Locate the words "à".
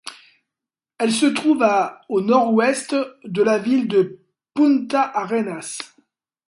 1.61-2.01